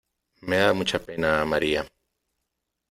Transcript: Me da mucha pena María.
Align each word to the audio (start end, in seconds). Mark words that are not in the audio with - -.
Me 0.47 0.57
da 0.57 0.73
mucha 0.73 0.97
pena 0.97 1.45
María. 1.45 1.81